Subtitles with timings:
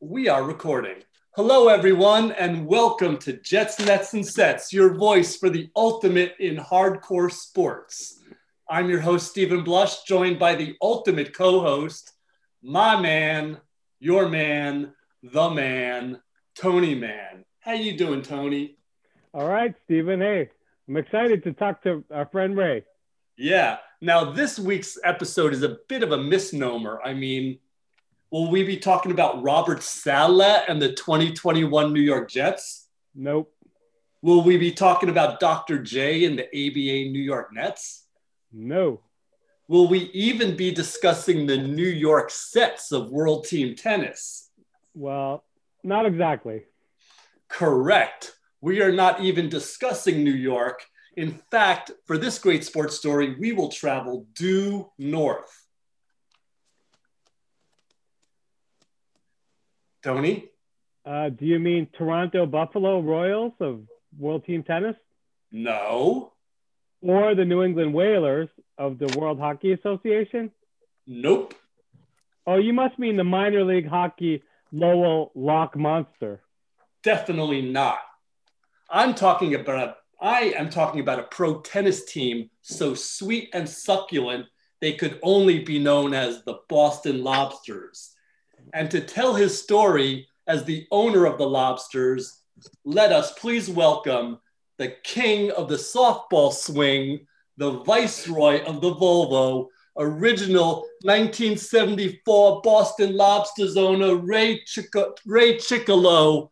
[0.00, 0.96] We are recording.
[1.36, 6.56] Hello, everyone, and welcome to Jets, Nets, and Sets, your voice for the ultimate in
[6.56, 8.20] hardcore sports.
[8.68, 12.12] I'm your host, Stephen Blush, joined by the ultimate co host,
[12.62, 13.56] my man,
[13.98, 16.20] your man, the man,
[16.54, 17.46] Tony Man.
[17.60, 18.76] How you doing, Tony?
[19.32, 20.20] All right, Stephen.
[20.20, 20.50] Hey,
[20.88, 22.84] I'm excited to talk to our friend Ray.
[23.38, 23.78] Yeah.
[24.02, 27.00] Now, this week's episode is a bit of a misnomer.
[27.02, 27.60] I mean,
[28.30, 32.88] will we be talking about Robert Saleh and the 2021 New York Jets?
[33.14, 33.52] Nope.
[34.22, 35.78] Will we be talking about Dr.
[35.78, 38.06] J and the ABA New York Nets?
[38.52, 39.00] No.
[39.68, 44.50] Will we even be discussing the New York sets of World Team Tennis?
[44.94, 45.44] Well,
[45.82, 46.64] not exactly.
[47.48, 48.36] Correct.
[48.60, 50.82] We are not even discussing New York.
[51.16, 55.65] In fact, for this great sports story, we will travel due north.
[60.06, 60.44] Tony?
[61.04, 63.80] Uh, do you mean Toronto Buffalo Royals of
[64.16, 64.94] World Team Tennis?
[65.50, 66.32] No.
[67.02, 68.48] Or the New England Whalers
[68.78, 70.52] of the World Hockey Association?
[71.08, 71.54] Nope.
[72.46, 76.40] Oh, you must mean the minor league hockey Lowell Lock Monster.
[77.02, 77.98] Definitely not.
[78.88, 84.46] I'm talking about I am talking about a pro tennis team so sweet and succulent
[84.80, 88.15] they could only be known as the Boston Lobsters.
[88.76, 92.42] And to tell his story as the owner of the Lobsters,
[92.84, 94.38] let us please welcome
[94.76, 103.78] the king of the softball swing, the viceroy of the Volvo, original 1974 Boston Lobsters
[103.78, 106.50] owner, Ray, Chico- Ray Ciccolo.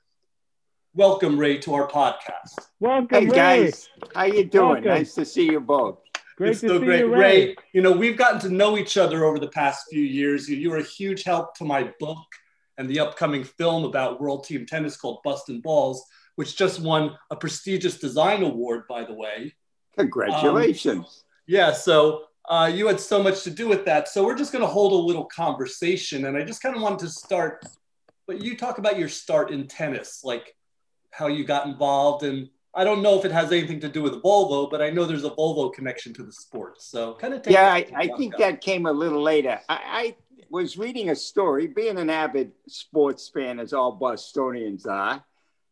[0.95, 2.59] Welcome, Ray, to our podcast.
[2.81, 3.37] Welcome, Hey Ray.
[3.37, 4.69] guys, how you doing?
[4.69, 4.85] Welcome.
[4.87, 5.99] Nice to see you both.
[6.37, 7.01] Great it's to so see great.
[7.01, 7.47] you, Ray.
[7.47, 7.57] Ray.
[7.73, 10.49] you know, we've gotten to know each other over the past few years.
[10.49, 12.27] You, you were a huge help to my book
[12.79, 16.05] and the upcoming film about World Team Tennis called Bustin' Balls,
[16.37, 19.55] which just won a prestigious design award, by the way.
[19.97, 21.25] Congratulations.
[21.47, 24.09] Yeah, so uh, you had so much to do with that.
[24.09, 27.01] So we're just going to hold a little conversation, and I just kind of wanted
[27.01, 27.65] to start.
[28.27, 30.57] But you talk about your start in tennis, like
[31.11, 34.23] how you got involved, and I don't know if it has anything to do with
[34.23, 36.83] Volvo, but I know there's a Volvo connection to the sport.
[36.83, 38.41] So kind of take yeah, I, I think that.
[38.41, 39.61] that came a little later.
[39.69, 40.17] I, I
[40.51, 45.25] was reading a story, being an avid sports fan, as all Bostonians are.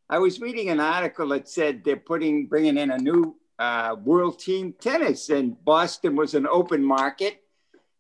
[0.09, 4.39] I was reading an article that said they're putting, bringing in a new uh, world
[4.39, 7.43] team tennis, and Boston was an open market,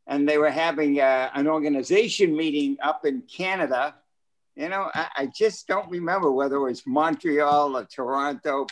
[0.06, 3.94] and they were having uh, an organization meeting up in Canada.
[4.56, 8.66] You know, I, I just don't remember whether it was Montreal or Toronto,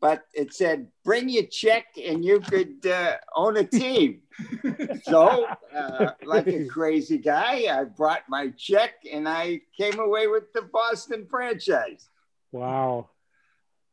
[0.00, 4.22] but it said bring your check and you could uh, own a team.
[5.02, 10.52] so, uh, like a crazy guy, I brought my check and I came away with
[10.52, 12.08] the Boston franchise.
[12.52, 13.10] Wow.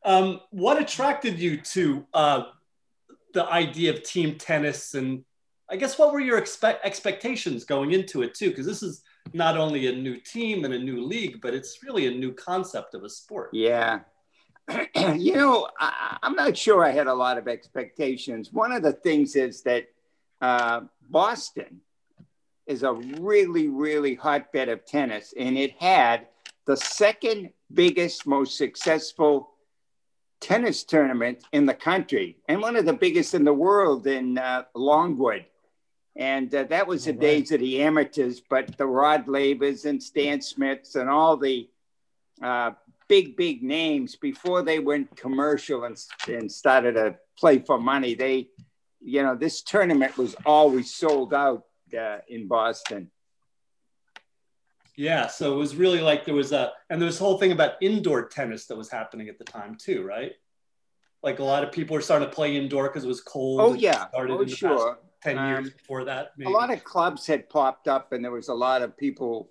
[0.03, 2.43] Um, what attracted you to uh,
[3.33, 5.25] the idea of team tennis, and
[5.69, 8.49] I guess what were your expect- expectations going into it too?
[8.49, 9.01] Because this is
[9.33, 12.93] not only a new team and a new league, but it's really a new concept
[12.93, 13.49] of a sport.
[13.53, 14.01] Yeah.
[15.15, 18.51] you know, I, I'm not sure I had a lot of expectations.
[18.51, 19.87] One of the things is that
[20.41, 21.81] uh, Boston
[22.67, 26.27] is a really, really hotbed of tennis, and it had
[26.65, 29.51] the second biggest, most successful
[30.41, 34.63] tennis tournament in the country, and one of the biggest in the world in uh,
[34.73, 35.45] Longwood.
[36.15, 37.19] And uh, that was the right.
[37.19, 41.69] days of the amateurs, but the Rod Lavers and Stan Smiths and all the
[42.41, 42.71] uh,
[43.07, 48.15] big, big names before they went commercial and, and started to play for money.
[48.15, 48.47] They,
[49.01, 51.65] you know, this tournament was always sold out
[51.97, 53.11] uh, in Boston.
[54.97, 57.51] Yeah, so it was really like there was a, and there was a whole thing
[57.51, 60.31] about indoor tennis that was happening at the time too, right?
[61.21, 63.59] Like a lot of people were starting to play indoor because it was cold.
[63.59, 64.07] Oh, yeah.
[64.07, 64.97] started Oh, in the past sure.
[65.21, 66.31] 10 years Um, before that.
[66.45, 69.49] A lot of clubs had popped up, and there was a lot of people,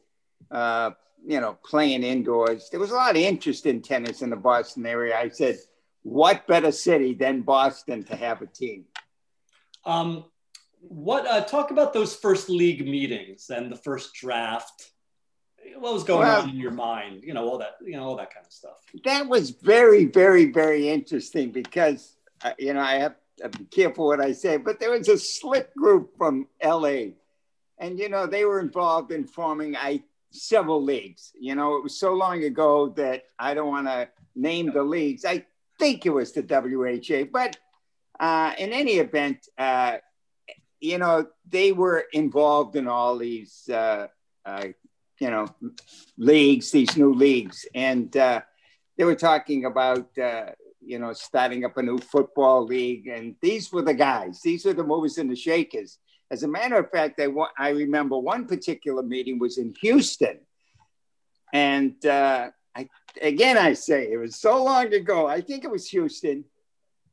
[0.51, 0.91] uh,
[1.27, 2.69] you know, playing indoors.
[2.71, 5.17] There was a lot of interest in tennis in the Boston area.
[5.19, 5.59] I said,
[6.03, 8.85] what better city than Boston to have a team?
[9.85, 10.25] Um,
[10.81, 14.91] what uh, talk about those first league meetings and the first draft?
[15.79, 17.23] What was going Well- on in your mind?
[17.25, 17.77] You know all that.
[17.83, 18.79] You know all that kind of stuff.
[19.05, 24.07] that was very, very, very interesting because, uh, you know, I have to be careful
[24.07, 27.13] what I say, but there was a slick group from LA.
[27.79, 31.33] And, you know, they were involved in forming I, several leagues.
[31.39, 35.25] You know, it was so long ago that I don't want to name the leagues.
[35.25, 35.45] I
[35.79, 37.57] think it was the WHA, but
[38.21, 39.97] uh, in any event, uh,
[40.81, 44.07] you know, they were involved in all these, uh,
[44.45, 44.67] uh,
[45.19, 45.49] you know,
[46.19, 48.41] leagues, these new leagues, and uh,
[48.97, 50.51] they were talking about, uh,
[50.87, 54.41] you know, starting up a new football league, and these were the guys.
[54.43, 55.99] These were the movers and the shakers.
[56.31, 57.29] As a matter of fact, I,
[57.59, 60.41] I remember one particular meeting was in Houston,
[61.53, 62.89] and uh, I,
[63.21, 65.27] again, I say it was so long ago.
[65.27, 66.45] I think it was Houston,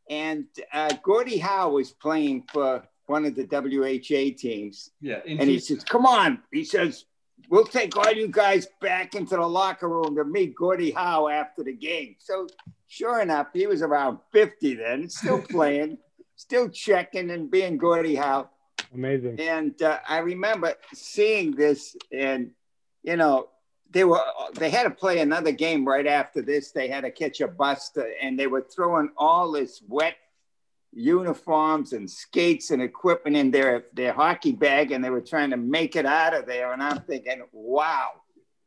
[0.10, 4.92] and uh, Gordie Howe was playing for one of the WHA teams.
[5.02, 7.06] Yeah, and he says, "Come on," he says,
[7.50, 11.64] "We'll take all you guys back into the locker room to meet Gordie Howe after
[11.64, 12.48] the game." So,
[12.88, 15.98] sure enough, he was around fifty then, still playing,
[16.36, 18.50] still checking and being Gordie Howe.
[18.94, 19.40] Amazing.
[19.40, 22.52] And uh, I remember seeing this, and
[23.04, 23.50] you know,
[23.92, 24.22] they were
[24.56, 26.72] they had to play another game right after this.
[26.72, 30.16] They had to catch a bus, to, and they were throwing all this wet
[30.94, 35.58] uniforms and skates and equipment in their their hockey bag, and they were trying to
[35.58, 36.74] make it out of there.
[36.74, 38.10] And I'm thinking, wow,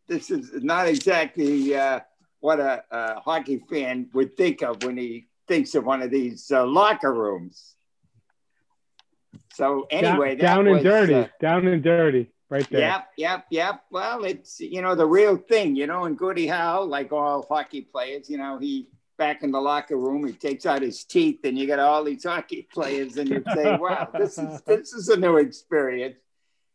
[0.09, 2.01] this is not exactly uh,
[2.41, 6.51] what a, a, hockey fan would think of when he thinks of one of these
[6.51, 7.75] uh, locker rooms.
[9.53, 12.81] So anyway, down, down was, and dirty, uh, down and dirty right there.
[12.81, 13.85] Yep, yep, yep.
[13.91, 16.05] Well, it's you know the real thing, you know.
[16.05, 20.27] And Gordie Howe, like all hockey players, you know, he back in the locker room,
[20.27, 23.77] he takes out his teeth, and you got all these hockey players, and you say,
[23.77, 26.17] "Wow, this is this is a new experience."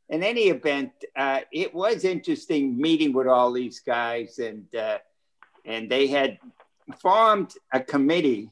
[0.09, 4.99] In any event, uh, it was interesting meeting with all these guys, and uh,
[5.65, 6.39] and they had
[7.01, 8.49] formed a committee,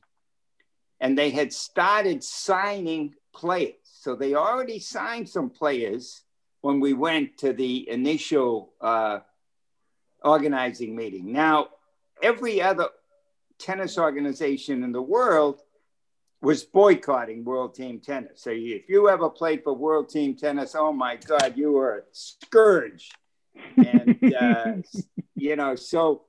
[1.00, 3.75] and they had started signing players.
[3.83, 6.24] So they already signed some players
[6.62, 9.19] when we went to the initial uh,
[10.24, 11.31] organizing meeting.
[11.31, 11.69] Now,
[12.22, 12.90] every other
[13.59, 15.62] tennis organization in the world
[16.42, 18.44] was boycotting World Team Tennis.
[18.44, 22.01] So if you ever played for World Team Tennis, oh my God, you were a
[22.12, 23.09] scourge.
[23.75, 24.74] And, uh,
[25.36, 26.25] you know, so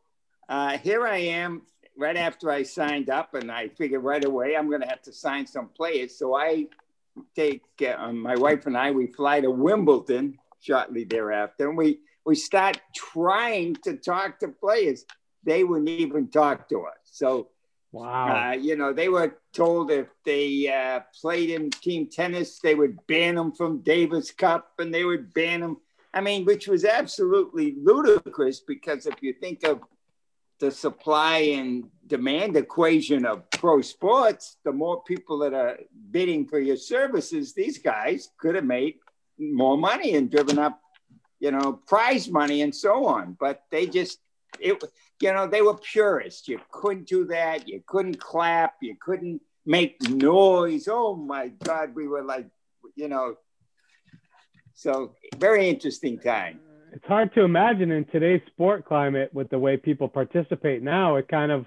[0.48, 1.62] uh, here I am
[1.96, 5.12] right after I signed up, and I figured right away I'm going to have to
[5.12, 6.16] sign some players.
[6.16, 6.66] So I
[7.34, 12.34] take uh, my wife and I, we fly to Wimbledon shortly thereafter, and we we
[12.34, 15.04] start trying to talk to players.
[15.48, 17.00] They wouldn't even talk to us.
[17.04, 17.48] So,
[17.90, 22.74] wow, uh, you know, they were told if they uh, played in team tennis, they
[22.74, 25.78] would ban them from Davis Cup, and they would ban them.
[26.12, 29.80] I mean, which was absolutely ludicrous because if you think of
[30.58, 35.78] the supply and demand equation of pro sports, the more people that are
[36.10, 38.96] bidding for your services, these guys could have made
[39.38, 40.80] more money and driven up,
[41.40, 43.36] you know, prize money and so on.
[43.38, 44.18] But they just,
[44.60, 44.82] it,
[45.20, 46.48] you know, they were purists.
[46.48, 47.68] You couldn't do that.
[47.68, 48.74] You couldn't clap.
[48.80, 50.88] You couldn't make noise.
[50.90, 52.46] Oh my God, we were like,
[52.94, 53.36] you know,
[54.74, 56.60] so very interesting time
[56.92, 61.16] it's hard to imagine in today's sport climate with the way people participate now.
[61.16, 61.66] It kind of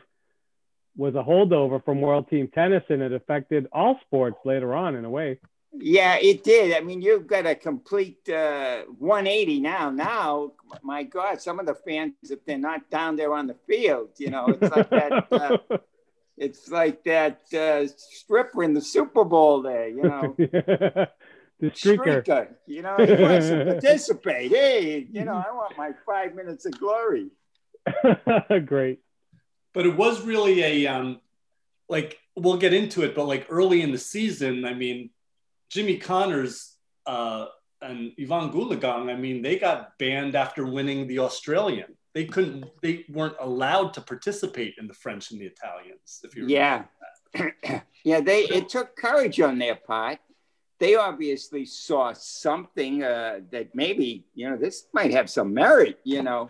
[0.96, 5.06] was a holdover from World Team Tennis, and it affected all sports later on in
[5.06, 5.40] a way.
[5.74, 6.76] Yeah, it did.
[6.76, 9.90] I mean, you've got a complete uh, 180 now.
[9.90, 10.52] Now,
[10.84, 14.32] my God, some of the fans, if they're not down there on the field, you
[14.32, 15.28] know, it's like that.
[15.32, 15.58] Uh,
[16.38, 20.36] it's like that uh, stripper in the Super Bowl there, you know.
[20.38, 21.08] the
[21.62, 22.24] streaker.
[22.24, 22.48] streaker.
[22.68, 24.52] You know, he wants to participate.
[24.52, 27.30] Hey, you know, I want my five minutes of glory.
[28.66, 29.00] Great.
[29.74, 31.22] But it was really a um,
[31.88, 35.12] like we'll get into it, but like early in the season, I mean,
[35.72, 36.76] Jimmy Connors
[37.06, 37.48] uh,
[37.82, 41.96] and Evonne Goolagong, I mean, they got banned after winning the Australian.
[42.14, 46.22] They couldn't, they weren't allowed to participate in the French and the Italians.
[46.24, 46.84] If you yeah,
[48.04, 50.20] yeah, they it took courage on their part
[50.82, 56.24] they obviously saw something uh, that maybe you know this might have some merit you
[56.24, 56.50] know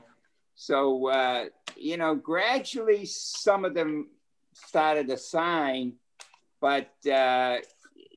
[0.56, 4.08] so uh, you know gradually some of them
[4.54, 5.94] started to sign
[6.62, 7.58] but uh,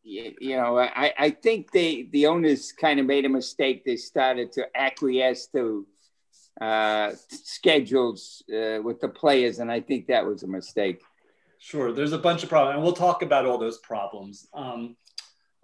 [0.05, 4.53] you, know I, I think they the owners kind of made a mistake they started
[4.53, 5.87] to acquiesce to
[6.61, 11.03] uh, schedules uh, with the players and i think that was a mistake
[11.59, 14.97] sure there's a bunch of problems and we'll talk about all those problems um,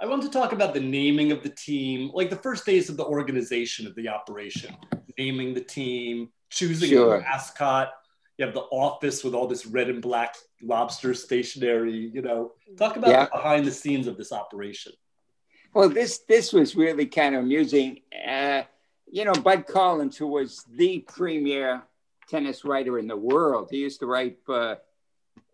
[0.03, 2.97] I want to talk about the naming of the team, like the first days of
[2.97, 4.75] the organization of the operation,
[5.19, 7.17] naming the team, choosing sure.
[7.17, 7.93] a mascot.
[8.41, 12.11] You have the office with all this red and black lobster stationery.
[12.15, 13.25] You know, talk about yeah.
[13.25, 14.93] the behind the scenes of this operation.
[15.75, 18.01] Well, this this was really kind of amusing.
[18.27, 18.63] Uh,
[19.13, 21.83] you know, Bud Collins, who was the premier
[22.31, 24.79] tennis writer in the world, he used to write for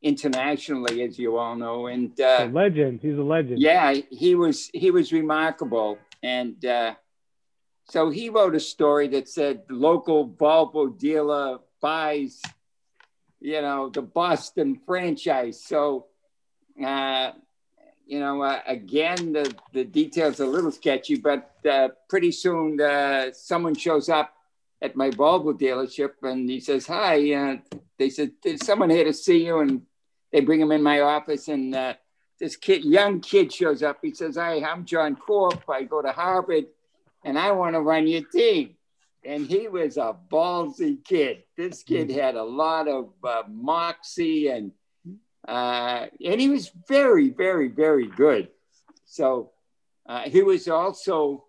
[0.02, 1.88] internationally, as you all know.
[1.88, 3.58] And uh, legend, he's a legend.
[3.58, 6.94] Yeah, he was he was remarkable, and uh,
[7.88, 12.42] So he wrote a story that said local Volvo dealer buys,
[13.46, 15.62] you know, the Boston franchise.
[15.62, 16.06] So,
[16.84, 17.30] uh,
[18.04, 22.80] you know, uh, again, the, the details are a little sketchy, but uh, pretty soon
[22.80, 24.34] uh, someone shows up
[24.82, 27.32] at my Volvo dealership and he says, Hi.
[27.32, 27.56] Uh,
[28.00, 28.32] they said,
[28.64, 29.60] someone here to see you.
[29.60, 29.82] And
[30.32, 31.94] they bring him in my office and uh,
[32.40, 33.98] this kid, young kid shows up.
[34.02, 35.62] He says, Hi, I'm John Korff.
[35.68, 36.64] I go to Harvard
[37.24, 38.75] and I want to run your team.
[39.26, 41.42] And he was a ballsy kid.
[41.56, 44.72] This kid had a lot of uh, moxie and
[45.46, 48.48] uh, and he was very, very, very good.
[49.04, 49.52] So
[50.06, 51.44] uh, he was also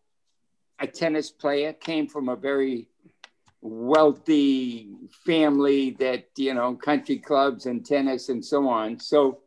[0.80, 2.90] a tennis player, came from a very
[3.62, 4.90] wealthy
[5.26, 9.00] family that, you know, country clubs and tennis and so on.
[9.00, 9.40] So,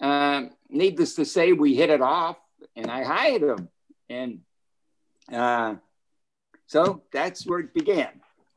[0.00, 2.36] um, needless to say, we hit it off
[2.76, 3.68] and I hired him.
[4.08, 4.40] And
[5.32, 5.76] uh,
[6.72, 8.08] so that's where it began.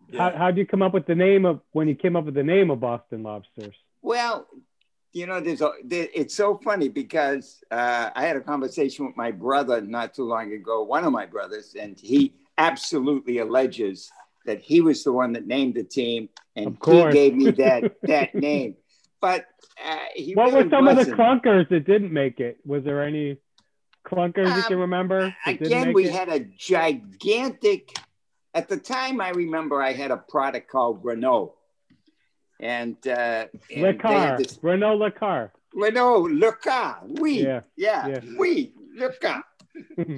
[0.10, 0.32] Yeah.
[0.32, 2.44] How, how'd you come up with the name of when you came up with the
[2.44, 3.76] name of Boston Lobsters?
[4.02, 4.48] Well,
[5.12, 9.18] you know, there's a, there, it's so funny because uh, I had a conversation with
[9.18, 14.10] my brother not too long ago, one of my brothers, and he absolutely alleges
[14.46, 18.34] that he was the one that named the team, and he gave me that that
[18.34, 18.76] name.
[19.20, 19.46] But
[19.86, 21.02] uh, he what really were some wasn't.
[21.02, 22.60] of the clunkers that didn't make it?
[22.66, 23.40] Was there any
[24.06, 25.36] clunkers you can Um, remember?
[25.46, 26.14] Again, we it?
[26.14, 27.98] had a gigantic.
[28.54, 31.56] At the time, I remember I had a product called Renault,
[32.60, 35.52] and, uh, and Le Car, this Renault Le Car.
[35.74, 37.02] Renault Le Car.
[37.04, 38.20] Oui, Yeah, yeah, yeah.
[38.38, 39.44] oui, Le Car.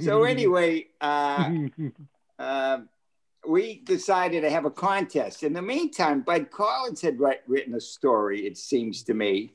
[0.01, 1.50] So anyway, uh,
[2.38, 2.79] uh,
[3.48, 5.41] we decided to have a contest.
[5.41, 9.53] In the meantime, Bud Collins had write, written a story, it seems to me.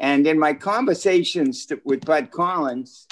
[0.00, 3.06] And in my conversations to, with Bud Collins,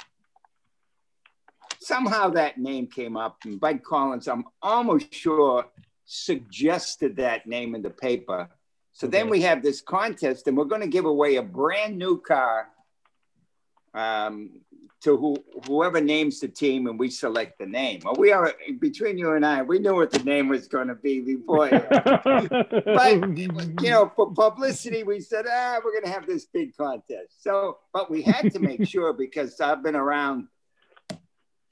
[1.84, 3.38] somehow that name came up.
[3.44, 5.66] And Bud Collins, I'm almost sure,
[6.04, 8.48] suggested that name in the paper.
[8.92, 12.20] So then we have this contest, and we're going to give away a brand new
[12.20, 12.68] car
[13.92, 14.60] um,
[15.02, 15.36] to who,
[15.66, 18.00] whoever names the team, and we select the name.
[18.04, 20.94] Well, we are between you and I, we knew what the name was going to
[20.94, 21.68] be before.
[21.90, 27.42] but you know, for publicity, we said, ah, we're going to have this big contest.
[27.42, 30.46] So, but we had to make sure because I've been around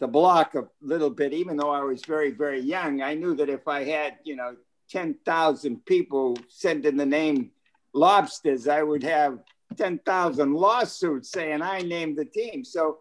[0.03, 3.03] the block a little bit, even though I was very, very young.
[3.03, 4.57] I knew that if I had, you know,
[4.91, 7.53] 10,000 people sending the name
[7.93, 9.39] lobsters, I would have
[9.77, 12.65] 10,000 lawsuits saying I named the team.
[12.65, 12.99] So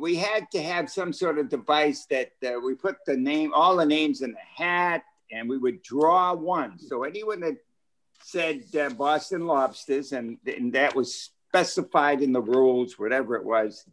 [0.00, 3.76] we had to have some sort of device that uh, we put the name, all
[3.76, 6.78] the names in the hat, and we would draw one.
[6.78, 7.58] So anyone that
[8.22, 13.84] said uh, Boston Lobsters, and, and that was specified in the rules, whatever it was.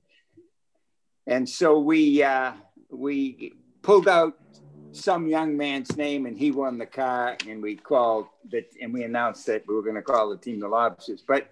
[1.28, 2.54] And so we uh,
[2.90, 4.38] we pulled out
[4.94, 9.04] some young man's name, and he won the car, and we called that, and we
[9.04, 11.24] announced that we were going to call the team the Lobsters.
[11.28, 11.52] But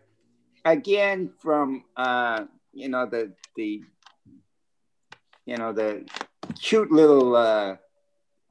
[0.64, 3.84] again, from uh, you know the the
[5.46, 6.06] you know the
[6.60, 7.76] cute little uh,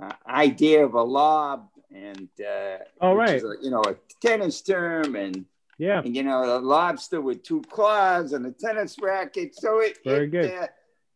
[0.00, 3.42] uh, idea of a lob and uh, All right.
[3.42, 5.44] a, you know a tennis term and,
[5.78, 9.98] yeah, and you know a lobster with two claws and a tennis racket so it,
[10.04, 10.68] Very it, good.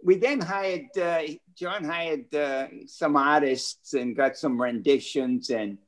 [0.03, 1.23] We then hired uh,
[1.59, 5.79] john hired uh, some artists and got some renditions and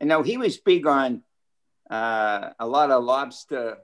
[0.00, 1.22] and now he was big on
[1.90, 3.78] uh, a lot of lobster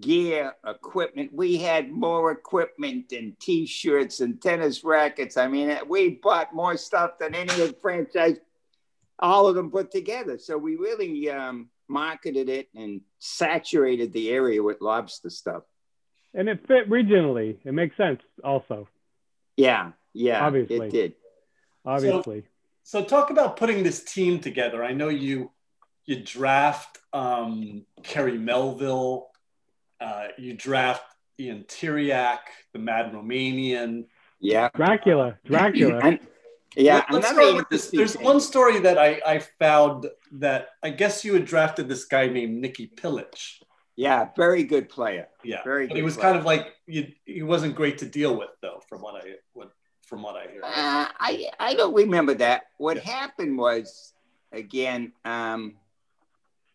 [0.00, 6.54] gear equipment we had more equipment and t-shirts and tennis rackets i mean we bought
[6.54, 8.36] more stuff than any of the franchise
[9.18, 14.62] all of them put together so we really um, marketed it and saturated the area
[14.62, 15.62] with lobster stuff
[16.34, 17.58] and it fit regionally.
[17.64, 18.20] It makes sense.
[18.42, 18.88] Also,
[19.66, 20.86] yeah yeah Obviously.
[20.88, 21.12] it did
[21.84, 22.40] obviously.
[22.84, 24.82] So talk about putting this team together.
[24.90, 25.50] I know you
[26.04, 29.28] you draft um, Kerry Melville,
[30.00, 31.04] uh, you draft
[31.38, 32.40] Ian Tiriac,
[32.72, 34.06] the Mad Romanian.
[34.40, 35.98] yeah Dracula, Dracula.
[36.08, 36.20] And-
[36.88, 37.90] yeah Let, us start with this.
[37.90, 40.06] There's one story that I, I found
[40.44, 43.34] that I guess you had drafted this guy named Nikki Pilic.
[44.06, 45.90] yeah very good player Yeah, Very good.
[45.90, 46.26] but he was player.
[46.28, 46.64] kind of like
[46.94, 49.68] you, he wasn't great to deal with though, from what I what
[50.08, 50.51] from what I hear.
[50.62, 52.68] Uh, I I don't remember that.
[52.78, 53.02] What Yeah.
[53.02, 54.12] happened was,
[54.52, 55.76] again, um,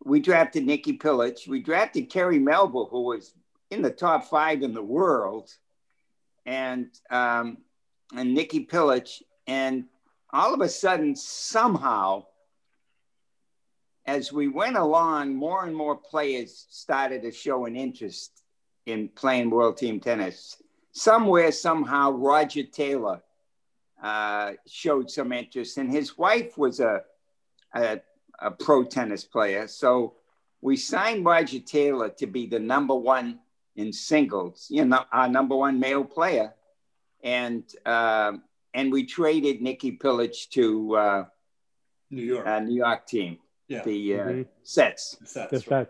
[0.04, 1.48] we drafted Nikki Pilic.
[1.48, 3.34] We drafted Kerry Melville, who was
[3.72, 5.56] in the top five in the world,
[6.46, 7.58] and um,
[8.16, 9.86] and Nikki Pilic, and
[10.32, 12.26] all of a sudden, somehow,
[14.06, 18.44] as we went along, more and more players started to show an interest
[18.86, 20.62] in playing world team tennis.
[20.92, 23.22] Somewhere, somehow, Roger Taylor
[24.02, 27.02] uh, showed some interest, and his wife was a,
[27.74, 28.00] a,
[28.40, 29.68] a pro tennis player.
[29.68, 30.14] So
[30.62, 33.40] we signed Roger Taylor to be the number one
[33.76, 36.54] in singles, you know, our number one male player,
[37.24, 41.26] and um, and we traded Nikki Pilic to uh,
[42.12, 43.38] New York, uh, New York team.
[43.68, 43.84] Yeah.
[43.84, 44.48] the uh, Mhm.
[44.64, 45.18] sets.
[45.26, 45.88] Sets, Just right.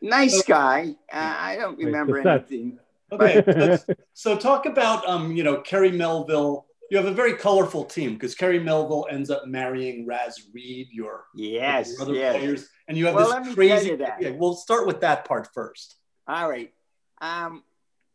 [0.00, 0.94] Nice guy.
[1.12, 2.78] Uh, I don't remember anything.
[3.10, 3.42] Okay,
[3.84, 6.66] so, so talk about um, you know, Kerry Melville.
[6.90, 11.24] You have a very colorful team because Kerry Melville ends up marrying Raz Reid, your,
[11.34, 12.36] Yes, your other yes.
[12.36, 13.96] players, and you have Well, this crazy.
[13.98, 15.96] Yeah, we'll start with that part first.
[16.28, 16.72] All right.
[17.20, 17.62] Um,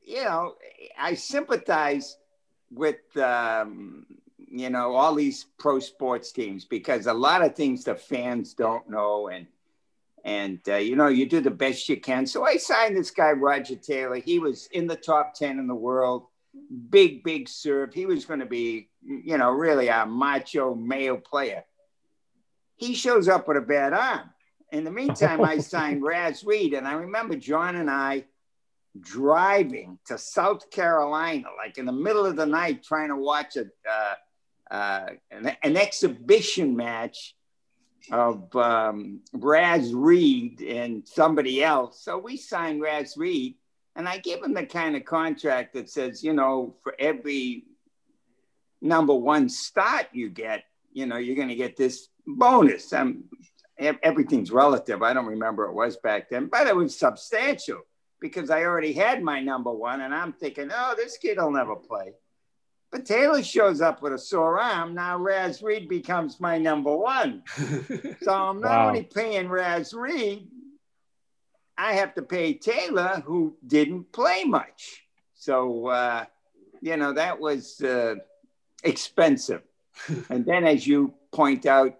[0.01, 0.55] you know,
[0.97, 2.17] I sympathize
[2.71, 4.05] with um,
[4.37, 8.89] you know all these pro sports teams because a lot of things the fans don't
[8.89, 9.47] know, and
[10.23, 12.25] and uh, you know you do the best you can.
[12.25, 14.15] So I signed this guy Roger Taylor.
[14.15, 16.27] He was in the top ten in the world.
[16.89, 17.93] Big, big serve.
[17.93, 21.63] He was going to be, you know, really a macho male player.
[22.75, 24.29] He shows up with a bad arm.
[24.71, 28.25] In the meantime, I signed Raz Reid, and I remember John and I
[28.99, 33.65] driving to South Carolina, like in the middle of the night, trying to watch a
[33.89, 34.15] uh,
[34.73, 37.35] uh, an, an exhibition match
[38.09, 42.01] of um, Raz Reid and somebody else.
[42.01, 43.55] So we signed Raz Reid,
[43.95, 47.65] and I give him the kind of contract that says, you know, for every
[48.81, 52.91] number one start you get, you know, you're going to get this bonus.
[52.93, 53.25] Um,
[53.79, 55.01] everything's relative.
[55.01, 57.79] I don't remember it was back then, but it was substantial
[58.19, 61.75] because I already had my number one, and I'm thinking, oh, this kid will never
[61.75, 62.13] play.
[62.91, 64.93] But Taylor shows up with a sore arm.
[64.93, 67.43] Now Raz Reid becomes my number one.
[68.21, 68.87] So I'm not Wow.
[68.89, 70.47] only paying Raz Reid,
[71.81, 75.03] I have to pay Taylor, who didn't play much.
[75.33, 76.25] So, uh,
[76.79, 78.17] you know, that was uh,
[78.83, 79.63] expensive.
[80.29, 81.95] and then, as you point out,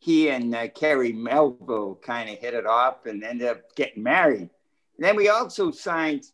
[0.00, 4.40] he and uh, Kerry Melville kind of hit it off and ended up getting married.
[4.40, 4.50] And
[4.98, 6.24] then we also signed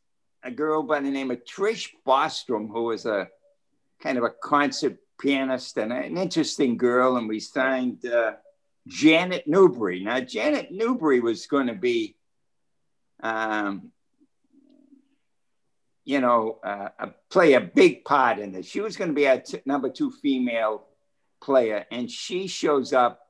[0.43, 3.29] a girl by the name of Trish Bostrom, who was a
[4.01, 7.19] kind of a concert pianist and an interesting girl.
[7.19, 8.33] And we signed uh,
[8.87, 10.03] Janet Newbury.
[10.03, 12.17] Now, Janet Newbury was going to be,
[13.23, 13.91] um,
[16.05, 16.89] you know, uh,
[17.31, 18.67] play a big part in this.
[18.67, 20.85] She was going to be our t- number two female
[21.41, 23.21] player, and she shows up.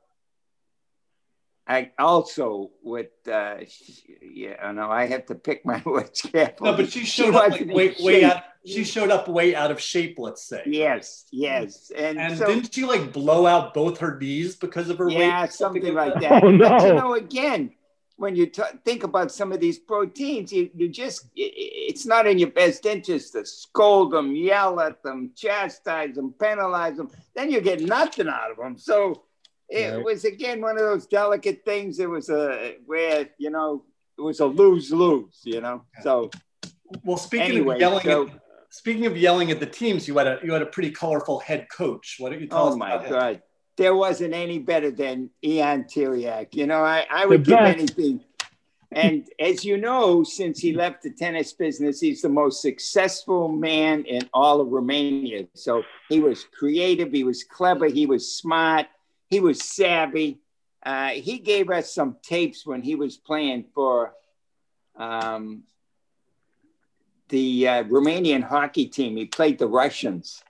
[1.67, 6.71] I also with uh, sh- yeah, I know I have to pick my words carefully.
[6.71, 8.43] No, but she showed up like way, way out.
[8.65, 10.63] She showed up way out of shape, let's say.
[10.67, 14.99] Yes, yes, and, And so didn't she like blow out both her knees because of
[14.99, 15.19] her weight?
[15.19, 16.43] yeah, something like that.
[16.45, 16.97] Oh, But you no.
[16.97, 17.73] know, again,
[18.23, 22.07] when you t- think about some of these proteins, you, you just i- i- it's
[22.07, 27.11] not in your best interest to scold them, yell at them, chastise them, penalize them.
[27.35, 28.79] Then you get nothing out of them.
[28.79, 29.25] So
[29.69, 30.05] it Right.
[30.05, 31.99] was again one of those delicate things.
[31.99, 33.85] It was a where you know
[34.17, 35.41] it was a lose lose.
[35.43, 36.31] You know, so
[37.05, 40.29] Well, speaking anyway, of yelling, so at, speaking of yelling at the teams, you had
[40.29, 42.17] a you had a pretty colorful head coach.
[42.21, 43.13] Why don't you tell oh us oh my about him?
[43.83, 46.55] There wasn't any better than Ian Tiriac.
[46.55, 48.21] You know, I, I would give anything.
[48.93, 54.05] And as you know, since he left the tennis business, he's the most successful man
[54.05, 55.49] in all of Romania.
[55.55, 58.87] So he was creative, he was clever, he was smart,
[59.29, 60.39] he was savvy.
[60.85, 64.15] Uh, he gave us some tapes when he was playing for
[64.95, 65.65] um,
[67.31, 69.17] the uh, Romanian hockey team.
[69.17, 70.41] He played the Russians.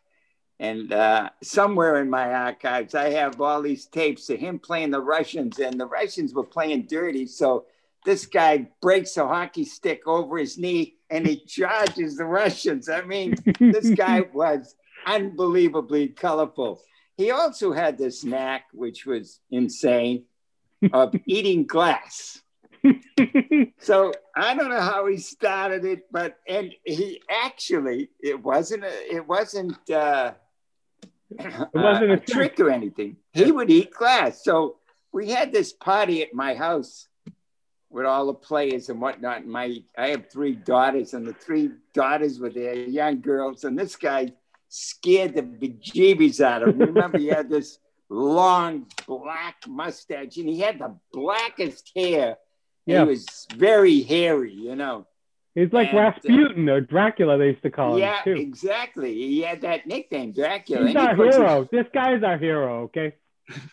[0.61, 5.01] And uh, somewhere in my archives, I have all these tapes of him playing the
[5.01, 7.27] Russians, and the Russians were playing dirty.
[7.27, 7.67] So
[8.05, 12.89] this guy breaks a hockey stick over his knee and he charges the Russians.
[12.89, 14.75] I mean, this guy was
[15.07, 16.83] unbelievably colorful.
[17.17, 20.25] He also had this knack, which was insane,
[20.93, 22.41] of eating glass.
[23.79, 29.15] So I don't know how he started it, but and he actually it wasn't a,
[29.15, 30.35] it wasn't uh,
[31.39, 33.17] it wasn't uh, a trick or anything.
[33.33, 34.43] He would eat glass.
[34.45, 34.77] So
[35.13, 37.09] we had this party at my house
[37.91, 39.47] with all the players and whatnot.
[39.47, 43.97] My I have three daughters, and the three daughters were there, young girls, and this
[43.97, 44.33] guy
[44.69, 46.79] scared the bejeebies out of him.
[46.79, 52.39] Remember, he had this long black mustache, and he had the blackest hair.
[52.87, 53.01] Yeah.
[53.01, 55.07] He was very hairy, you know.
[55.55, 58.41] He's like And, uh, Rasputin or Dracula, they used to call yeah, him too.
[58.41, 59.15] Yeah, exactly.
[59.15, 60.87] He had that nickname, Dracula.
[60.87, 61.69] He's And he our puts his- hero.
[61.71, 63.15] This guy's our hero, okay?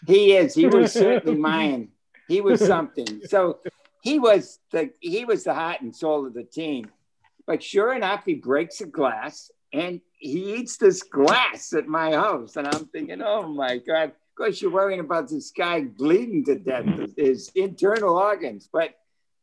[0.06, 0.54] He is.
[0.56, 1.90] He was certainly mine.
[2.28, 3.22] He was something.
[3.28, 3.60] So
[4.02, 6.90] he was the he was the heart and soul of the team.
[7.46, 12.56] But sure enough, he breaks a glass, and he eats this glass at my house,
[12.58, 14.12] and I'm thinking, oh my god.
[14.12, 16.86] Of course, you're worrying about this guy bleeding to death,
[17.18, 18.96] his internal organs, but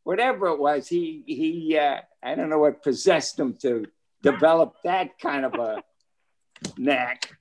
[0.03, 3.85] whatever it was, he he uh, I don't know what possessed him to
[4.21, 5.83] develop that kind of a
[6.77, 7.37] knack.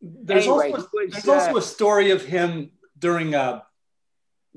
[0.00, 3.64] There's, anyway, also, was, there's uh, also a story of him during a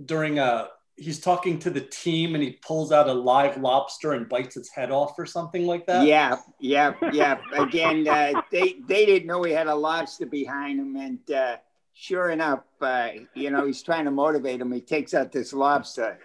[0.04, 4.28] during a he's talking to the team and he pulls out a live lobster and
[4.28, 6.06] bites its head off or something like that.
[6.06, 7.40] Yeah, yeah, yeah.
[7.54, 11.58] Again, uh, they they didn't know he had a lobster behind him, and uh,
[11.94, 14.72] sure enough, uh, you know, he's trying to motivate him.
[14.72, 16.20] He takes out this lobster.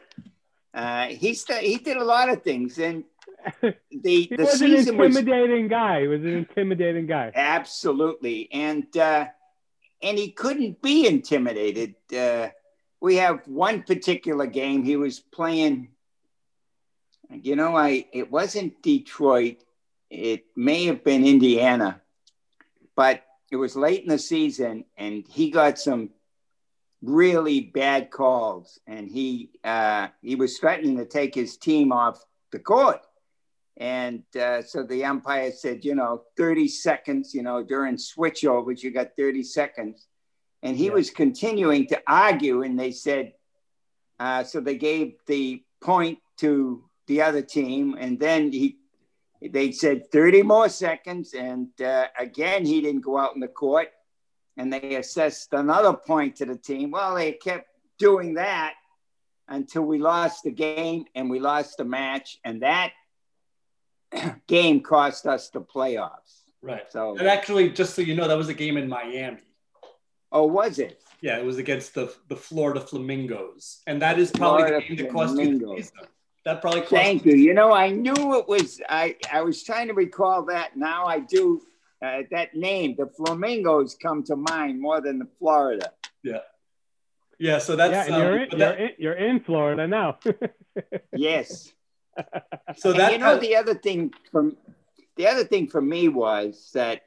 [0.73, 3.05] Uh, he st- he did a lot of things, and
[3.63, 6.01] the he the was an intimidating was, guy.
[6.03, 7.33] He was an intimidating guy.
[7.35, 9.27] Absolutely, and uh,
[10.03, 11.95] and he couldn't be intimidated.
[12.17, 12.49] Uh,
[13.01, 15.89] we have one particular game he was playing.
[17.31, 19.65] You know, I it wasn't Detroit.
[20.11, 22.01] It may have been Indiana,
[22.95, 26.11] but it was late in the season, and he got some
[27.03, 32.59] really bad calls, and he uh, he was threatening to take his team off the
[32.59, 33.01] court.
[33.77, 38.93] And uh, so the umpire said, you know, 30 seconds, you know, during switchovers, you
[38.93, 40.07] got 30 seconds.
[40.63, 40.93] And he yeah.
[40.93, 43.33] was continuing to argue, and they said,
[44.21, 48.79] uh, so they gave the point to the other team, and then he,
[49.43, 53.89] they said 30 more seconds, and uh, again he didn't go out in the court,
[54.57, 56.93] and they assessed another point to the team.
[56.93, 58.75] Well, they kept doing that
[59.49, 62.93] until we lost the game and we lost the match, and that
[64.47, 66.43] game cost us the playoffs.
[66.63, 66.91] Right.
[66.91, 69.39] So, and actually, just so you know, that was a game in Miami.
[70.33, 71.01] Oh, was it?
[71.21, 75.07] Yeah, it was against the the Florida Flamingos, and that is probably Florida the game
[75.07, 75.99] that cost you the season.
[76.45, 76.93] That probably cost.
[76.93, 77.35] Thank you.
[77.35, 78.81] You know, I knew it was.
[78.89, 80.77] I I was trying to recall that.
[80.77, 81.63] Now I do.
[82.03, 85.91] Uh, that name, the Flamingos, come to mind more than the Florida.
[86.23, 86.41] Yeah.
[87.39, 87.59] Yeah.
[87.59, 88.09] So that's.
[88.09, 90.19] Yeah, and you're, um, in, that, you're, in, you're in Florida now.
[91.17, 91.73] yes.
[92.77, 94.57] So that you know the other thing from
[95.17, 97.03] the other thing for me was that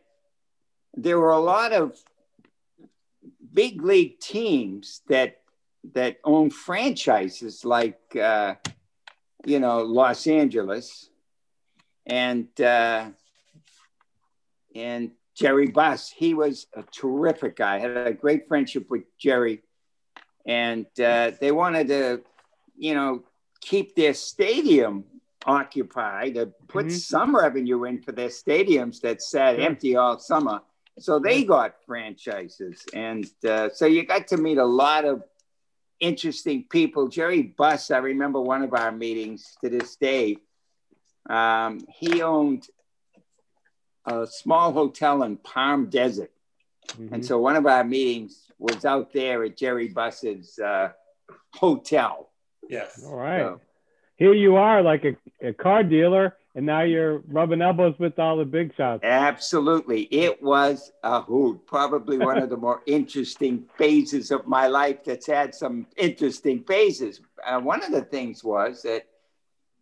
[0.96, 1.98] there were a lot of
[3.54, 5.42] big league teams that
[5.94, 8.56] that own franchises like uh,
[9.46, 11.10] you know Los Angeles
[12.06, 13.10] and uh,
[14.76, 16.10] and Jerry Buss.
[16.10, 17.76] He was a terrific guy.
[17.76, 19.62] I had a great friendship with Jerry,
[20.46, 22.22] and uh, they wanted to,
[22.78, 23.24] you know,
[23.62, 25.04] keep their stadium
[25.46, 26.96] occupied, to put mm-hmm.
[26.96, 30.62] some revenue in for their stadiums that sat empty all summer.
[31.00, 32.84] So they got franchises.
[32.94, 35.24] And uh, so you got to meet a lot of
[36.00, 37.08] interesting people.
[37.08, 40.38] Jerry Buss, I remember one of our meetings to this day.
[41.30, 42.68] Um, he owned
[44.06, 46.32] a small hotel in Palm Desert.
[46.90, 47.14] Mm-hmm.
[47.14, 50.90] And so one of our meetings was out there at Jerry Buss's uh,
[51.54, 52.30] hotel.
[52.70, 53.04] Yes.
[53.06, 53.42] All right.
[53.42, 53.62] So,
[54.18, 58.36] here you are like a, a car dealer and now you're rubbing elbows with all
[58.36, 59.04] the big shots.
[59.04, 60.06] Absolutely.
[60.06, 61.68] It was a hoot.
[61.68, 67.22] Probably one of the more interesting phases of my life that's had some interesting phases.
[67.46, 69.06] Uh, one of the things was that,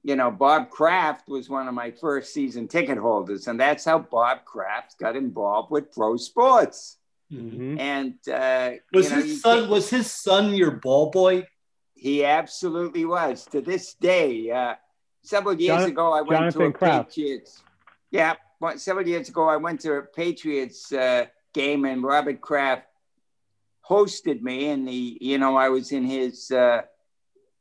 [0.03, 3.99] you know, Bob Kraft was one of my first season ticket holders, and that's how
[3.99, 6.97] Bob Kraft got involved with pro sports.
[7.31, 7.79] Mm-hmm.
[7.79, 11.47] And uh, was you know, his son was his son your ball boy?
[11.95, 13.45] He absolutely was.
[13.45, 14.75] To this day, uh,
[15.23, 17.09] several years John, ago, I went Jonathan to a Kraft.
[17.09, 17.63] Patriots.
[18.11, 18.35] Yeah,
[18.75, 22.87] several years ago, I went to a Patriots uh, game, and Robert Kraft
[23.89, 26.81] hosted me, and the you know I was in his uh,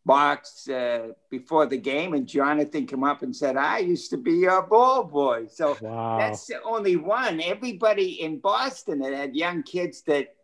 [0.05, 4.33] box uh, before the game, and Jonathan came up and said, "I used to be
[4.33, 6.19] your ball boy." So wow.
[6.19, 7.41] that's the only one.
[7.41, 10.35] Everybody in Boston that had young kids that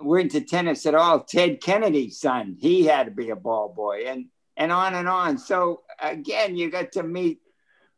[0.00, 1.20] were into tennis at all.
[1.20, 4.26] Ted Kennedy's son, he had to be a ball boy, and
[4.56, 5.38] and on and on.
[5.38, 7.40] So again, you got to meet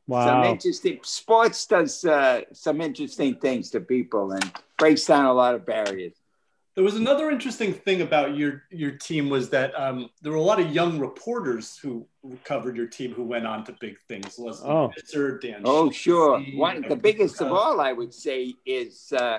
[0.06, 0.26] wow.
[0.26, 1.00] some interesting.
[1.02, 6.14] Sports does uh, some interesting things to people and breaks down a lot of barriers.
[6.74, 10.42] There was another interesting thing about your your team was that um, there were a
[10.42, 12.06] lot of young reporters who
[12.44, 14.38] covered your team who went on to big things.
[14.38, 14.92] Leslie oh.
[14.94, 15.62] Visser, Dan.
[15.64, 16.38] Oh, sure.
[16.54, 19.38] One the biggest of all, I would say, is uh,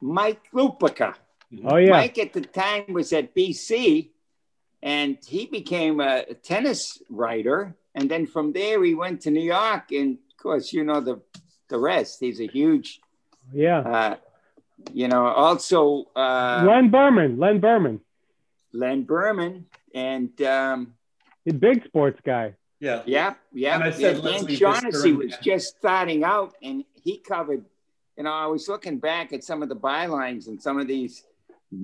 [0.00, 1.14] Mike Lupica.
[1.64, 1.90] Oh yeah.
[1.90, 4.10] Mike at the time was at BC,
[4.82, 7.74] and he became a tennis writer.
[7.94, 11.20] And then from there, he went to New York, and of course, you know the
[11.68, 12.18] the rest.
[12.20, 13.00] He's a huge,
[13.52, 13.80] yeah.
[13.80, 14.16] Uh,
[14.92, 18.00] you know, also uh, Len Berman, Len Berman,
[18.72, 20.94] Len Berman, and um,
[21.44, 22.54] the big sports guy.
[22.78, 23.74] Yeah, yeah, yeah.
[23.74, 27.64] And I said yeah, Dan Shaughnessy was just starting out, and he covered
[28.18, 31.22] you know, I was looking back at some of the bylines and some of these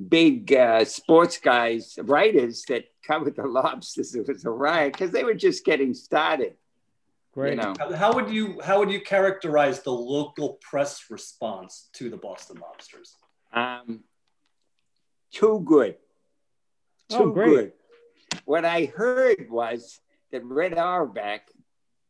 [0.09, 4.15] big uh, sports guys, writers that covered the lobsters.
[4.15, 6.55] It was a riot because they were just getting started.
[7.33, 7.51] Great.
[7.51, 12.17] You know, How would you how would you characterize the local press response to the
[12.17, 13.17] Boston Lobsters?
[13.53, 14.05] um,
[15.33, 15.97] too good.
[17.11, 17.49] Too Oh, great.
[17.51, 17.73] good.
[18.45, 21.43] What I heard was that Red Auerbach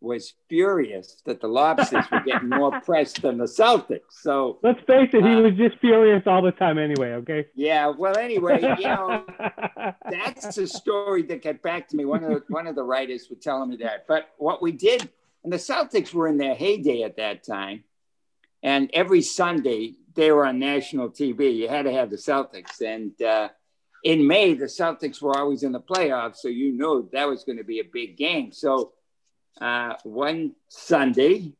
[0.05, 4.13] was furious that the lobsters were getting more press than the Celtics.
[4.23, 7.47] So Let's face it, he Uh, was just furious all the time anyway, okay?
[7.55, 9.25] yeah, well, anyway, you know,
[10.11, 12.05] that's a story that got back to me.
[12.05, 14.07] One of the, one of the writers were telling me that.
[14.07, 15.09] But what we did,
[15.43, 17.85] and the Celtics were in their heyday at that time,
[18.63, 21.57] and every Sunday they were on national TV.
[21.57, 23.49] You had to have the Celtics, and uh,
[24.05, 27.59] in May the Celtics were always in the playoffs, so you knew that was going
[27.59, 28.53] to be a big game.
[28.53, 28.93] So
[29.61, 31.53] uh, one Sunday.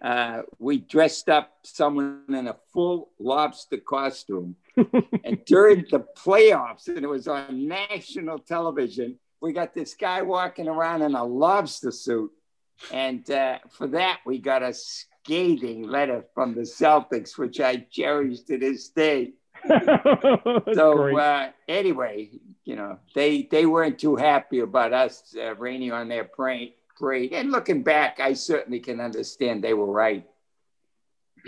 [0.00, 4.56] Uh, we dressed up someone in a full lobster costume
[5.24, 10.68] and during the playoffs, and it was on national television, we got this guy walking
[10.68, 12.30] around in a lobster suit.
[12.92, 18.40] And uh, for that, we got a scathing letter from the Celtics, which I cherish
[18.42, 19.32] to this day.
[20.72, 22.30] So uh, anyway,
[22.64, 26.72] you know, they they weren't too happy about us uh, raining on their parade.
[27.00, 27.32] Parade.
[27.32, 30.24] And looking back, I certainly can understand they were right.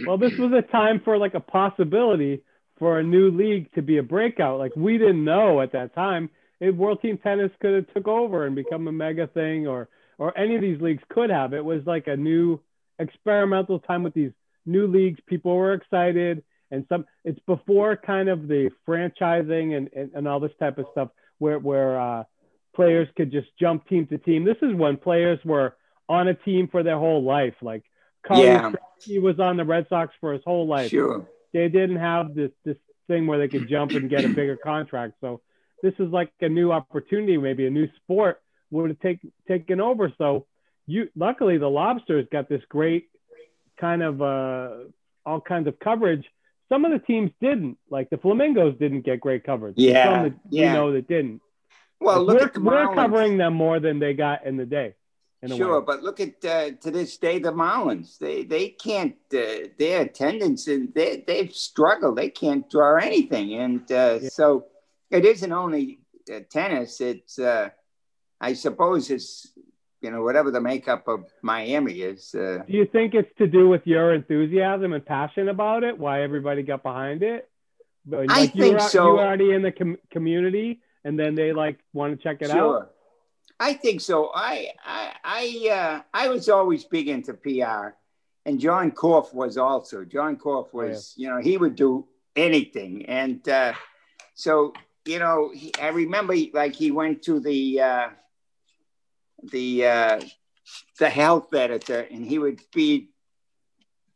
[0.06, 2.42] well, this was a time for like a possibility
[2.78, 4.58] for a new league to be a breakout.
[4.58, 8.46] Like we didn't know at that time if World Team Tennis could have took over
[8.46, 9.88] and become a mega thing, or
[10.18, 11.52] or any of these leagues could have.
[11.52, 12.60] It was like a new
[12.98, 14.30] experimental time with these
[14.64, 15.20] new leagues.
[15.26, 17.04] People were excited, and some.
[17.24, 21.58] It's before kind of the franchising and and, and all this type of stuff where
[21.58, 22.24] where uh,
[22.74, 24.44] players could just jump team to team.
[24.44, 25.76] This is when players were
[26.08, 27.54] on a team for their whole life.
[27.62, 27.84] Like
[28.26, 28.72] Carlos Yeah.
[29.04, 30.90] he was on the Red Sox for his whole life.
[30.90, 31.26] Sure.
[31.52, 32.76] They didn't have this this
[33.08, 35.14] thing where they could jump and get a bigger contract.
[35.20, 35.40] So
[35.82, 40.12] this is like a new opportunity, maybe a new sport would have take, taken over.
[40.16, 40.46] So
[40.86, 43.08] you luckily the lobsters got this great
[43.78, 44.70] kind of uh,
[45.26, 46.24] all kinds of coverage.
[46.68, 49.74] Some of the teams didn't, like the flamingos didn't get great coverage.
[49.76, 50.72] Yeah, Some that yeah.
[50.72, 51.42] we know that didn't.
[52.02, 54.66] Well, Like, look we're, at the we're covering them more than they got in the
[54.66, 54.94] day.
[55.42, 58.16] In Sure, but look at uh, to this day the Marlins.
[58.18, 62.16] They they can't uh, their attendance and they they've struggled.
[62.16, 64.28] They can't draw anything, and uh, Yeah.
[64.28, 64.66] so
[65.10, 65.98] it isn't only
[66.32, 67.00] uh, tennis.
[67.00, 67.70] It's uh,
[68.40, 69.52] I suppose it's
[70.00, 72.32] you know whatever the makeup of Miami is.
[72.36, 75.98] Uh, Do you think it's to do with your enthusiasm and passion about it?
[75.98, 77.48] Why everybody got behind it?
[78.06, 79.04] But, I think were, so.
[79.14, 82.56] You already in the com- community, and then they like want to check it out.
[82.56, 82.90] sure,
[83.60, 84.30] I think so.
[84.34, 87.94] I I I uh, I was always big into PR,
[88.46, 90.04] and John Korff was also.
[90.04, 90.88] John Korff Oh, yeah.
[90.90, 93.74] was, you know, he would do anything, and uh,
[94.34, 94.72] so
[95.04, 98.08] you know, he, I remember like he went to the uh,
[99.52, 100.20] the uh,
[100.98, 103.08] the health editor, and he would feed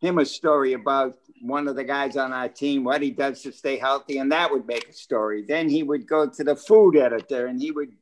[0.01, 3.53] him a story about one of the guys on our team, what he does to
[3.53, 5.45] stay healthy, and that would make a story.
[5.47, 7.93] Then he would go to the food editor, and he would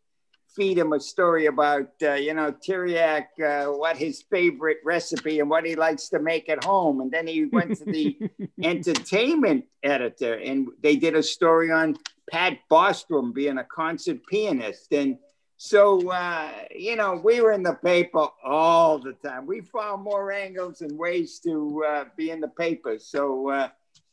[0.55, 5.51] feed him a story about uh, you know Tiriac, uh, what his favorite recipe and
[5.51, 8.19] what he likes to make at home, and then he went to the
[8.63, 11.97] entertainment editor, and they did a story on
[12.31, 15.19] Pat Bostrom being a concert pianist, and
[15.57, 19.47] so uh, you know we were in the paper all the time.
[19.47, 22.99] We found more angles and ways to uh, be in the paper.
[22.99, 23.69] So, uh,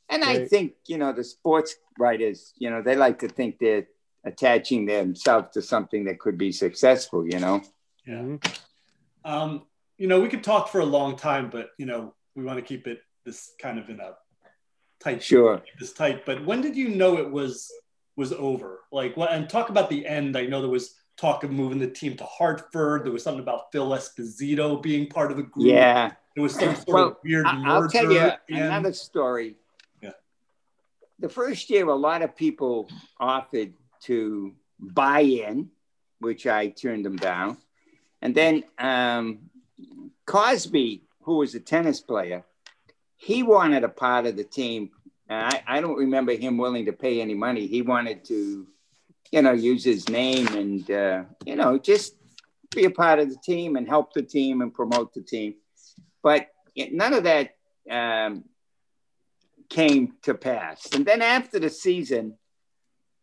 [0.10, 3.88] and I think you know the sports writers, you know, they like to think they're
[4.24, 7.26] attaching themselves to something that could be successful.
[7.28, 7.62] You know.
[8.06, 8.22] Yeah.
[8.22, 8.60] Mhm.
[9.24, 12.58] Um, you know, we could talk for a long time, but you know, we want
[12.58, 14.16] to keep it this kind of in a
[15.00, 15.62] tight Sure.
[15.80, 16.26] this tight.
[16.26, 17.72] But when did you know it was
[18.16, 18.82] was over?
[18.92, 20.36] Like what and talk about the end.
[20.38, 23.06] I know there was talk of moving the team to Hartford.
[23.06, 25.68] There was something about Phil Esposito being part of the group.
[25.68, 26.12] Yeah.
[26.36, 29.56] There was some sort Well, of weird I- I'll tell you and- another story.
[30.02, 30.12] Yeah.
[31.20, 35.70] The first year, a lot of people offered to buy in,
[36.20, 37.58] which I turned them down.
[38.24, 39.50] And then um,
[40.26, 42.44] Cosby, who was a tennis player,
[43.18, 44.90] he wanted a part of the team.
[45.30, 47.68] And I, I don't remember him willing to pay any money.
[47.68, 48.68] He wanted to,
[49.32, 52.16] you know, use his name and, uh, you know, just
[52.76, 55.56] be a part of the team and help the team and promote the team.
[56.22, 57.56] But none of that
[57.90, 58.44] um,
[59.70, 60.88] came to pass.
[60.94, 62.38] And then after the season,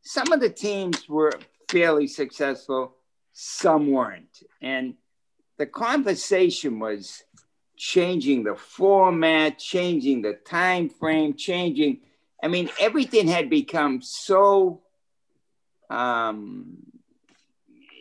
[0.02, 1.32] some of the teams were
[1.70, 2.96] fairly successful,
[3.32, 4.42] some weren't.
[4.62, 4.94] And
[5.58, 7.22] the conversation was
[7.76, 12.00] changing the format, changing the time frame, changing.
[12.42, 14.82] I mean, everything had become so,
[15.90, 16.78] um,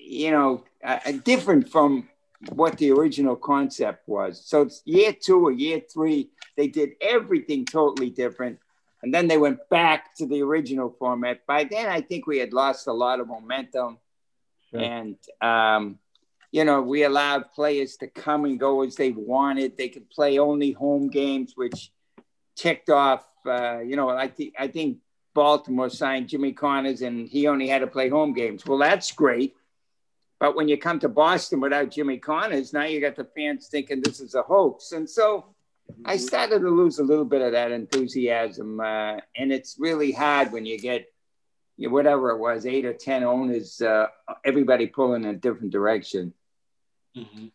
[0.04, 2.08] you know, uh, different from
[2.50, 4.42] what the original concept was.
[4.46, 8.60] So it's year two or year three, they did everything totally different.
[9.04, 11.46] And then they went back to the original format.
[11.46, 13.98] By then, I think we had lost a lot of momentum.
[14.72, 14.80] Sure.
[14.80, 16.00] And, um,
[16.52, 19.78] you know, we allowed players to come and go as they wanted.
[19.78, 21.92] They could play only home games, which
[22.56, 24.98] ticked off, uh, you know, I, th- I think
[25.38, 28.66] Baltimore signed Jimmy Connors and he only had to play home games.
[28.66, 29.56] Well, that's great
[30.40, 34.02] but when you come to Boston without Jimmy Connors, now you got the fans thinking
[34.02, 34.92] this is a hoax.
[34.92, 35.46] And so
[36.06, 36.26] I mm-hmm.
[36.26, 38.80] started to lose a little bit of that enthusiasm.
[38.80, 41.08] Uh, and it's really hard when you get
[41.78, 44.08] you know, whatever it was, eight or 10 owners, uh,
[44.46, 46.34] everybody pulling in a different direction.
[47.16, 47.48] Mm-hmm.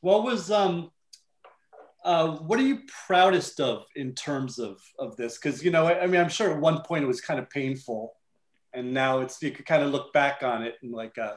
[0.00, 0.90] What was, um,
[2.06, 5.36] uh, what are you proudest of in terms of, of this?
[5.36, 7.50] Because, you know, I, I mean, I'm sure at one point it was kind of
[7.50, 8.14] painful.
[8.72, 11.34] And now it's, you could kind of look back on it and like, uh,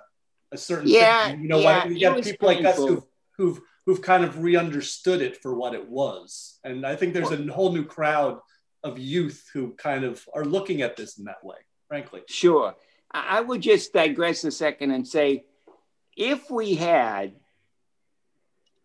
[0.51, 1.41] a certain yeah thing.
[1.41, 3.03] you know yeah, like you got people like us who've,
[3.37, 7.51] who've who've kind of re-understood it for what it was and i think there's a
[7.51, 8.39] whole new crowd
[8.83, 12.75] of youth who kind of are looking at this in that way frankly sure
[13.11, 15.43] i would just digress a second and say
[16.15, 17.33] if we had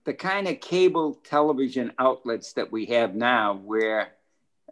[0.04, 4.12] the kind of cable television outlets that we have now where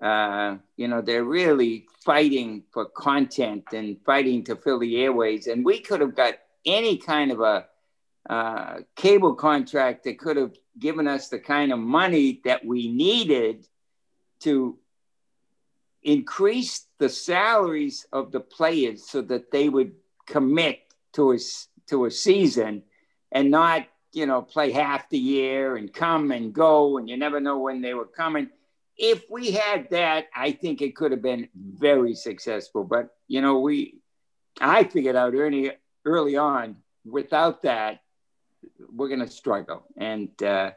[0.01, 5.47] uh, you know they're really fighting for content and fighting to fill the airways.
[5.47, 6.35] And we could have got
[6.67, 7.67] any kind of a
[8.29, 13.67] uh, cable contract that could have given us the kind of money that we needed
[14.41, 14.79] to
[16.03, 19.93] increase the salaries of the players so that they would
[20.27, 20.81] commit
[21.13, 21.39] to a,
[21.89, 22.83] to a season
[23.31, 27.41] and not you know play half the year and come and go and you never
[27.41, 28.49] know when they were coming
[28.97, 33.61] if we had that i think it could have been very successful but you know
[33.61, 33.99] we
[34.61, 35.73] i figured out early
[36.05, 36.77] early on.
[37.05, 38.01] Without that,
[38.93, 40.71] we're going to struggle, and uh,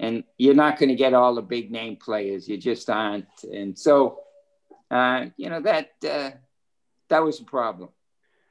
[0.00, 2.48] and you're not going to get all the big name players.
[2.48, 4.20] You just aren't, and so
[4.90, 6.30] uh, you know that uh,
[7.08, 7.90] that was a problem.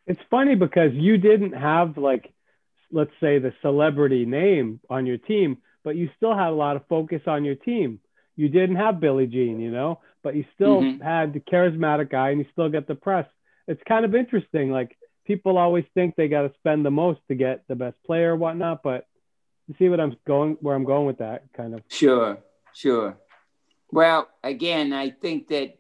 [0.08, 2.34] It's funny because you didn't have like,
[2.94, 6.88] let's say, the celebrity name on your team, but you still had a lot of
[6.88, 8.00] focus on your team.
[8.36, 11.04] You didn't have Billie Jean, you know, but you still mm-hmm.
[11.04, 13.28] had the charismatic guy, and you still get the press.
[13.68, 17.36] It's kind of interesting, like people always think they got to spend the most to
[17.36, 19.08] get the best player or whatnot, but
[19.68, 21.82] you see what I'm going where I'm going with that kind of.
[21.88, 22.38] Sure,
[22.74, 23.18] sure.
[23.92, 25.78] Well, again, I think that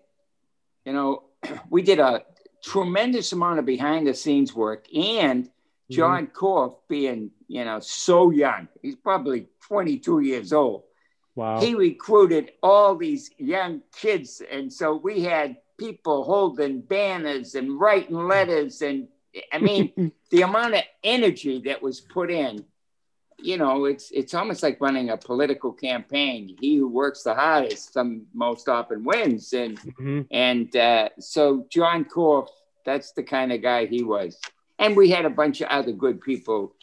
[0.85, 1.23] you know
[1.69, 2.23] we did a
[2.63, 5.49] tremendous amount of behind the scenes work, and.
[5.91, 6.45] John mm-hmm.
[6.45, 10.83] Korff being you know so young, he's probably 22 years old.
[11.35, 11.59] Wow.
[11.59, 18.27] He recruited all these young kids, and so we had people holding banners and writing
[18.27, 19.07] letters and
[19.51, 22.65] I mean, the amount of energy that was put in,
[23.39, 26.55] you know, it's it's almost like running a political campaign.
[26.59, 30.21] He who works the hardest, some most often wins, and mm-hmm.
[30.31, 32.47] and uh, so John Korff,
[32.85, 34.39] that's the kind of guy he was,
[34.79, 36.75] and we had a bunch of other good people,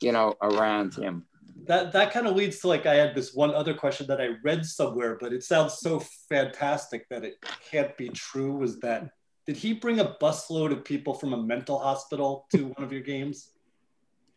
[0.00, 1.26] you know, around him.
[1.66, 4.30] That that kind of leads to like I had this one other question that I
[4.42, 7.36] read somewhere, but it sounds so fantastic that it
[7.70, 8.52] can't be true.
[8.52, 9.10] Was that
[9.46, 13.02] did he bring a busload of people from a mental hospital to one of your
[13.02, 13.50] games?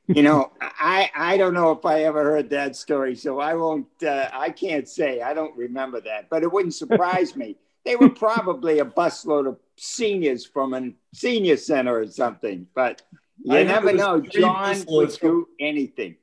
[0.07, 3.87] You know, I I don't know if I ever heard that story, so I won't.
[4.03, 5.21] Uh, I can't say.
[5.21, 7.55] I don't remember that, but it wouldn't surprise me.
[7.85, 12.67] They were probably a busload of seniors from a senior center or something.
[12.75, 13.01] But
[13.43, 14.21] you I never know.
[14.21, 16.15] John would do anything.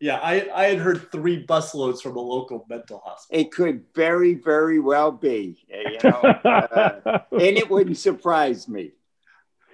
[0.00, 3.40] Yeah, I, I had heard three busloads from a local mental hospital.
[3.40, 8.90] It could very, very well be, you know, uh, and it wouldn't surprise me.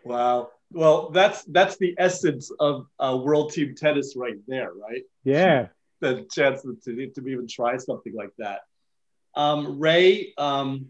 [0.05, 0.51] Wow.
[0.71, 5.03] Well, that's that's the essence of uh, world team tennis right there, right?
[5.25, 5.69] Yeah.
[6.01, 8.61] the chance to, to, to even try something like that.
[9.35, 10.87] Um, Ray, um,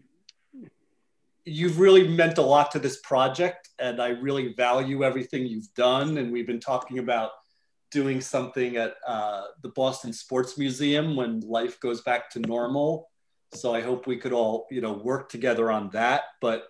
[1.45, 6.17] you've really meant a lot to this project, and I really value everything you've done.
[6.17, 7.31] And we've been talking about
[7.91, 13.09] doing something at uh, the Boston Sports Museum when life goes back to normal.
[13.53, 16.21] So I hope we could all, you know, work together on that.
[16.39, 16.67] But,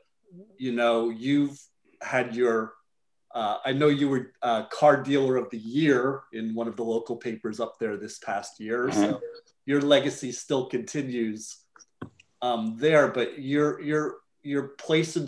[0.58, 1.60] you know, you've
[2.02, 2.74] had your,
[3.36, 6.84] uh, I know you were uh, car dealer of the year in one of the
[6.84, 8.88] local papers up there this past year.
[8.88, 9.02] Mm-hmm.
[9.02, 9.22] So
[9.66, 11.58] your legacy still continues
[12.42, 15.28] um, there, but your, your, your place in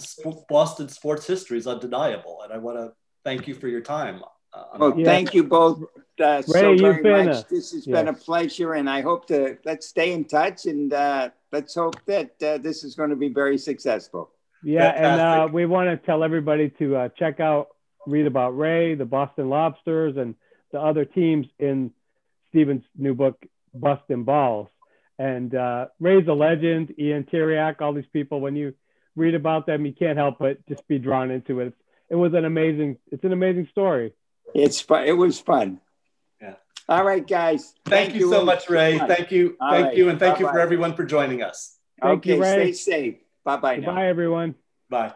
[0.49, 2.41] Boston sports history is undeniable.
[2.43, 2.93] And I want to
[3.23, 4.21] thank you for your time
[4.53, 5.05] Uh, Well, Yeah.
[5.05, 5.81] thank you both
[6.19, 7.35] uh, Ray, you've very been much.
[7.37, 10.91] a- this has been a pleasure, and I hope to let's stay in touch and
[10.93, 14.29] uh, let's hope that uh, this is going to be very successful.
[14.61, 17.67] Yeah, and uh, we want to tell everybody to uh, check out,
[18.05, 20.35] read about Ray, the Boston Lobsters, and
[20.73, 21.91] the other teams in
[22.49, 23.41] Stephen's new book,
[23.73, 24.67] Bustin' Balls.
[25.17, 28.41] And uh, Ray's a legend, Ion Tiriac, all these people.
[28.41, 28.73] When you
[29.15, 31.73] read about them, you can't help but just be drawn into it.
[32.09, 34.13] It was an amazing, it's an amazing story.
[34.53, 35.05] It's fun.
[35.05, 35.79] It was fun.
[36.41, 36.55] Yeah.
[36.89, 37.73] All right, guys.
[37.85, 38.97] Thank, you so much, Ray.
[38.97, 39.55] Thank you.
[39.61, 39.97] All thank right.
[39.97, 40.09] you.
[40.09, 41.77] And thank you for everyone for joining us.
[42.01, 42.73] Thank okay, you, Ray.
[42.73, 43.15] stay safe.
[43.43, 43.87] Bye bye now.
[43.87, 44.55] Goodbye, everyone.
[44.89, 45.13] Bye.